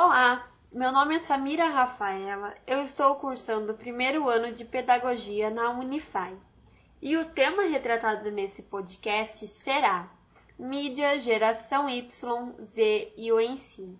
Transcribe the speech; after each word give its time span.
Olá, 0.00 0.48
meu 0.70 0.92
nome 0.92 1.16
é 1.16 1.18
Samira 1.18 1.66
Rafaela, 1.70 2.54
eu 2.68 2.84
estou 2.84 3.16
cursando 3.16 3.72
o 3.72 3.76
primeiro 3.76 4.28
ano 4.28 4.52
de 4.52 4.64
Pedagogia 4.64 5.50
na 5.50 5.70
Unify. 5.70 6.36
E 7.02 7.16
o 7.16 7.24
tema 7.24 7.64
retratado 7.64 8.30
nesse 8.30 8.62
podcast 8.62 9.44
será 9.48 10.08
Mídia, 10.56 11.18
Geração 11.18 11.90
Y, 11.90 12.08
Z 12.62 13.12
e 13.16 13.32
o 13.32 13.40
Ensino. 13.40 13.98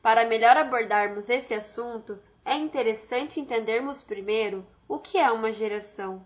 Para 0.00 0.24
melhor 0.24 0.56
abordarmos 0.56 1.28
esse 1.28 1.52
assunto, 1.52 2.16
é 2.44 2.54
interessante 2.54 3.40
entendermos 3.40 4.04
primeiro 4.04 4.64
o 4.86 5.00
que 5.00 5.18
é 5.18 5.32
uma 5.32 5.52
geração. 5.52 6.24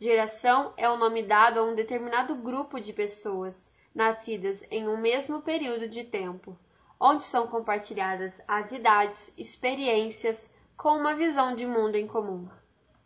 Geração 0.00 0.72
é 0.76 0.88
o 0.88 0.96
nome 0.96 1.24
dado 1.24 1.58
a 1.58 1.64
um 1.64 1.74
determinado 1.74 2.36
grupo 2.36 2.78
de 2.78 2.92
pessoas 2.92 3.74
nascidas 3.92 4.64
em 4.70 4.86
um 4.86 4.96
mesmo 4.96 5.42
período 5.42 5.88
de 5.88 6.04
tempo 6.04 6.56
onde 7.00 7.24
são 7.24 7.46
compartilhadas 7.46 8.34
as 8.46 8.70
idades, 8.70 9.32
experiências 9.38 10.50
com 10.76 10.90
uma 10.90 11.14
visão 11.14 11.54
de 11.54 11.66
mundo 11.66 11.96
em 11.96 12.06
comum. 12.06 12.46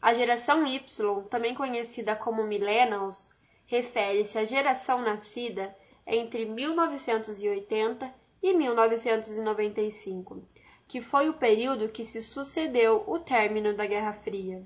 A 0.02 0.12
geração 0.12 0.66
Y, 0.66 1.22
também 1.30 1.54
conhecida 1.54 2.16
como 2.16 2.42
Millennials, 2.42 3.32
refere-se 3.66 4.36
à 4.36 4.44
geração 4.44 5.00
nascida 5.00 5.74
entre 6.06 6.44
1980 6.44 8.12
e 8.42 8.52
1995, 8.52 10.42
que 10.86 11.00
foi 11.00 11.28
o 11.28 11.34
período 11.34 11.88
que 11.88 12.04
se 12.04 12.20
sucedeu 12.20 13.04
o 13.06 13.18
término 13.18 13.74
da 13.74 13.86
Guerra 13.86 14.12
Fria. 14.12 14.62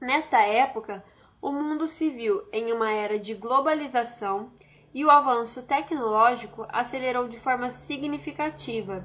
Nesta 0.00 0.42
época, 0.42 1.04
o 1.40 1.50
mundo 1.50 1.86
se 1.86 2.10
viu 2.10 2.42
em 2.52 2.72
uma 2.72 2.92
era 2.92 3.18
de 3.18 3.32
globalização 3.32 4.52
e 4.92 5.04
o 5.04 5.10
avanço 5.10 5.62
tecnológico 5.62 6.66
acelerou 6.68 7.28
de 7.28 7.38
forma 7.38 7.70
significativa, 7.70 9.04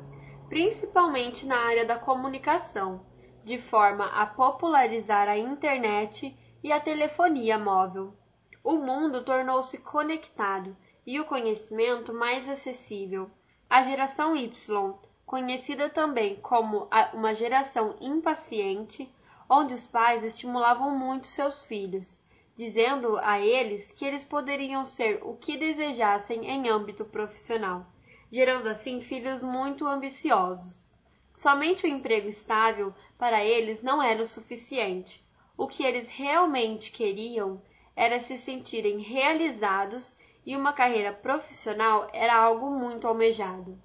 principalmente 0.49 1.45
na 1.45 1.57
área 1.57 1.85
da 1.85 1.97
comunicação, 1.97 3.05
de 3.43 3.57
forma 3.59 4.05
a 4.07 4.25
popularizar 4.25 5.27
a 5.27 5.37
internet 5.37 6.35
e 6.63 6.71
a 6.71 6.79
telefonia 6.79 7.59
móvel. 7.59 8.15
O 8.63 8.77
mundo 8.77 9.23
tornou-se 9.23 9.77
conectado 9.77 10.75
e 11.05 11.19
o 11.19 11.25
conhecimento 11.25 12.11
mais 12.11 12.49
acessível. 12.49 13.29
A 13.69 13.83
geração 13.83 14.35
Y, 14.35 14.95
conhecida 15.25 15.89
também 15.89 16.37
como 16.37 16.89
uma 17.13 17.35
geração 17.35 17.95
impaciente, 18.01 19.13
onde 19.47 19.75
os 19.75 19.85
pais 19.85 20.23
estimulavam 20.23 20.97
muito 20.97 21.27
seus 21.27 21.63
filhos 21.63 22.17
dizendo 22.55 23.17
a 23.17 23.39
eles 23.39 23.91
que 23.91 24.05
eles 24.05 24.23
poderiam 24.23 24.85
ser 24.85 25.19
o 25.21 25.35
que 25.35 25.57
desejassem 25.57 26.45
em 26.49 26.69
âmbito 26.69 27.03
profissional, 27.03 27.85
gerando 28.31 28.67
assim 28.67 29.01
filhos 29.01 29.41
muito 29.41 29.85
ambiciosos. 29.85 30.85
Somente 31.33 31.85
o 31.85 31.89
emprego 31.89 32.29
estável 32.29 32.93
para 33.17 33.43
eles 33.43 33.83
não 33.83 34.01
era 34.01 34.21
o 34.21 34.25
suficiente. 34.25 35.21
O 35.57 35.67
que 35.67 35.83
eles 35.83 36.09
realmente 36.09 36.91
queriam 36.91 37.61
era 37.95 38.19
se 38.19 38.37
sentirem 38.37 38.99
realizados 38.99 40.15
e 40.45 40.55
uma 40.55 40.71
carreira 40.71 41.11
profissional 41.11 42.09
era 42.13 42.35
algo 42.35 42.69
muito 42.69 43.07
almejado. 43.07 43.77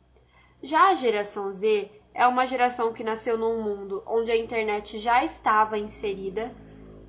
Já 0.62 0.90
a 0.90 0.94
geração 0.94 1.52
Z 1.52 1.90
é 2.14 2.26
uma 2.26 2.46
geração 2.46 2.92
que 2.92 3.02
nasceu 3.02 3.38
num 3.38 3.62
mundo 3.62 4.02
onde 4.06 4.30
a 4.30 4.36
internet 4.36 4.98
já 4.98 5.24
estava 5.24 5.78
inserida 5.78 6.54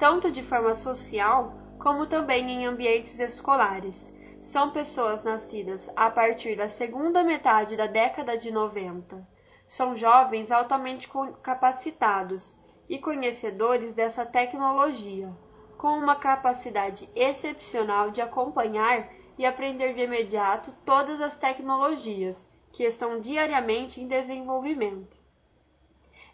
tanto 0.02 0.32
de 0.32 0.42
forma 0.42 0.74
social 0.74 1.54
como 1.78 2.08
também 2.08 2.50
em 2.50 2.66
ambientes 2.66 3.20
escolares. 3.20 4.12
São 4.42 4.72
pessoas 4.72 5.24
nascidas 5.24 5.88
a 5.96 6.10
partir 6.10 6.56
da 6.56 6.68
segunda 6.68 7.24
metade 7.24 7.78
da 7.78 7.86
década 7.86 8.36
de 8.36 8.50
90. 8.50 9.24
São 9.68 9.96
jovens 9.96 10.52
altamente 10.52 11.08
capacitados 11.44 12.58
e 12.90 12.98
conhecedores 12.98 13.94
dessa 13.94 14.26
tecnologia, 14.26 15.32
com 15.78 15.90
uma 15.90 16.16
capacidade 16.16 17.08
excepcional 17.16 18.10
de 18.10 18.22
acompanhar 18.22 19.08
e 19.38 19.46
aprender 19.46 19.94
de 19.94 20.02
imediato 20.02 20.74
todas 20.84 21.22
as 21.22 21.36
tecnologias 21.36 22.50
que 22.72 22.84
estão 22.84 23.22
diariamente 23.22 24.02
em 24.02 24.08
desenvolvimento. 24.08 25.21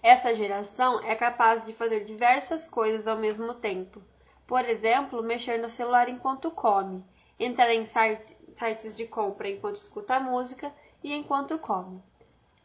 Essa 0.10 0.34
geração 0.34 1.02
é 1.04 1.14
capaz 1.16 1.66
de 1.66 1.74
fazer 1.74 2.06
diversas 2.06 2.66
coisas 2.66 3.08
ao 3.08 3.18
mesmo 3.18 3.54
tempo. 3.56 4.02
Por 4.48 4.64
exemplo, 4.64 5.22
mexer 5.22 5.58
no 5.58 5.68
celular 5.68 6.08
enquanto 6.08 6.50
come, 6.50 7.04
entrar 7.38 7.74
em 7.74 7.84
sites 7.86 8.96
de 8.96 9.06
compra 9.06 9.50
enquanto 9.50 9.76
escuta 9.76 10.18
música 10.18 10.74
e 11.04 11.14
enquanto 11.14 11.60
come. 11.60 12.02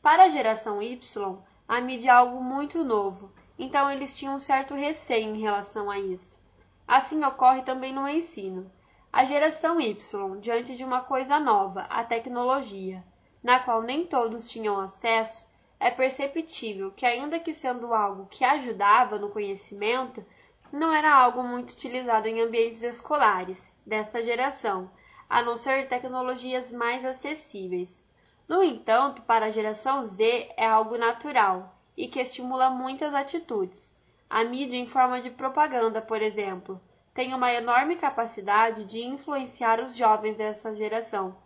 Para 0.01 0.23
a 0.23 0.29
geração 0.29 0.81
Y, 0.81 1.37
a 1.67 1.81
mídia 1.81 2.11
é 2.11 2.15
algo 2.15 2.41
muito 2.41 2.85
novo, 2.85 3.33
então 3.59 3.91
eles 3.91 4.17
tinham 4.17 4.37
um 4.37 4.39
certo 4.39 4.77
receio 4.77 5.35
em 5.35 5.41
relação 5.41 5.91
a 5.91 5.99
isso. 5.99 6.41
Assim 6.87 7.25
ocorre 7.25 7.63
também 7.63 7.93
no 7.93 8.09
ensino. 8.09 8.71
A 9.13 9.25
geração 9.25 9.81
Y, 9.81 10.39
diante 10.39 10.77
de 10.77 10.85
uma 10.85 11.01
coisa 11.01 11.41
nova, 11.41 11.81
a 11.91 12.05
tecnologia, 12.05 13.03
na 13.43 13.59
qual 13.59 13.83
nem 13.83 14.07
todos 14.07 14.49
tinham 14.49 14.79
acesso, 14.79 15.51
é 15.83 15.91
perceptível 15.91 16.93
que, 16.93 17.05
ainda 17.05 17.41
que 17.41 17.53
sendo 17.53 17.93
algo 17.93 18.29
que 18.31 18.45
ajudava 18.45 19.19
no 19.19 19.31
conhecimento, 19.31 20.25
não 20.73 20.95
era 20.95 21.13
algo 21.13 21.43
muito 21.43 21.73
utilizado 21.73 22.29
em 22.29 22.41
ambientes 22.41 22.85
escolares 22.85 23.69
dessa 23.85 24.23
geração, 24.23 24.89
a 25.29 25.43
não 25.43 25.57
ser 25.57 25.89
tecnologias 25.89 26.71
mais 26.71 27.05
acessíveis. 27.05 28.01
No 28.49 28.63
entanto, 28.63 29.23
para 29.23 29.47
a 29.47 29.51
geração 29.51 30.05
Z 30.05 30.53
é 30.57 30.65
algo 30.65 30.97
natural 30.97 31.77
e 31.97 32.07
que 32.07 32.21
estimula 32.21 32.71
muitas 32.71 33.13
atitudes. 33.13 33.93
A 34.31 34.45
mídia 34.45 34.77
em 34.77 34.87
forma 34.87 35.21
de 35.21 35.31
propaganda, 35.31 36.01
por 36.01 36.23
exemplo, 36.23 36.81
tem 37.13 37.35
uma 37.35 37.53
enorme 37.53 37.97
capacidade 37.97 38.85
de 38.85 39.01
influenciar 39.05 39.81
os 39.81 39.97
jovens 39.97 40.37
dessa 40.37 40.77
geração. 40.77 41.37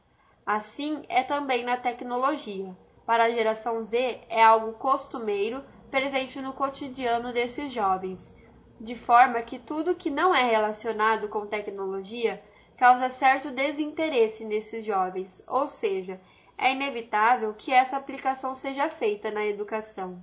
Assim 0.45 1.07
é 1.09 1.23
também 1.23 1.65
na 1.65 1.79
tecnologia 1.79 2.77
para 3.06 3.25
a 3.25 3.31
geração 3.31 3.84
Z 3.84 4.21
é 4.28 4.43
algo 4.43 4.72
costumeiro, 4.72 5.65
presente 5.91 6.41
no 6.43 6.53
cotidiano 6.53 7.33
desses 7.33 7.72
jovens, 7.72 8.34
de 8.81 8.97
forma 8.97 9.41
que 9.43 9.61
tudo 9.61 9.94
que 9.94 10.11
não 10.11 10.34
é 10.34 10.43
relacionado 10.50 11.28
com 11.28 11.47
tecnologia 11.47 12.43
causa 12.77 13.09
certo 13.09 13.50
desinteresse 13.50 14.45
nesses 14.45 14.84
jovens, 14.84 15.43
ou 15.47 15.69
seja, 15.69 16.21
é 16.59 16.72
inevitável 16.72 17.55
que 17.55 17.72
essa 17.72 17.97
aplicação 17.97 18.56
seja 18.56 18.91
feita 18.91 19.31
na 19.31 19.47
educação. 19.47 20.22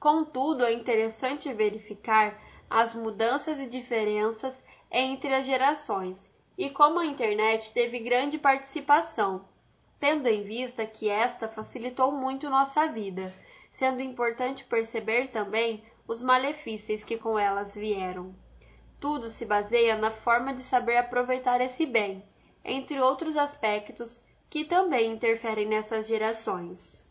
Contudo, 0.00 0.64
é 0.64 0.72
interessante 0.72 1.52
verificar 1.52 2.40
as 2.70 2.94
mudanças 2.94 3.60
e 3.60 3.66
diferenças 3.66 4.54
entre 4.90 5.32
as 5.34 5.44
gerações 5.44 6.30
e 6.56 6.70
como 6.70 6.98
a 6.98 7.06
internet 7.06 7.72
teve 7.72 8.00
grande 8.00 8.38
participação 8.38 9.44
tendo 9.98 10.26
em 10.28 10.42
vista 10.42 10.86
que 10.86 11.08
esta 11.08 11.48
facilitou 11.48 12.12
muito 12.12 12.50
nossa 12.50 12.86
vida, 12.86 13.32
sendo 13.70 14.00
importante 14.00 14.64
perceber 14.64 15.28
também 15.28 15.84
os 16.06 16.22
malefícios 16.22 17.02
que 17.02 17.16
com 17.16 17.38
elas 17.38 17.74
vieram. 17.74 18.34
Tudo 19.00 19.28
se 19.28 19.44
baseia 19.44 19.96
na 19.96 20.10
forma 20.10 20.54
de 20.54 20.60
saber 20.60 20.96
aproveitar 20.96 21.60
esse 21.60 21.84
bem, 21.84 22.24
entre 22.64 23.00
outros 23.00 23.36
aspectos 23.36 24.24
que 24.48 24.64
também 24.64 25.12
interferem 25.12 25.66
nessas 25.66 26.06
gerações. 26.06 27.05